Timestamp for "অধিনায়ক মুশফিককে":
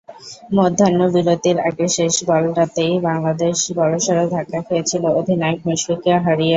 5.19-6.13